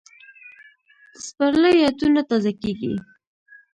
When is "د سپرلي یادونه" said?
1.11-2.21